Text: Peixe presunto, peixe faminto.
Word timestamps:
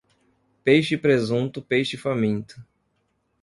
Peixe 0.63 0.97
presunto, 0.97 1.61
peixe 1.61 1.95
faminto. 1.95 2.59